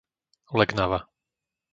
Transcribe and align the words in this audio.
Legnava 0.59 0.99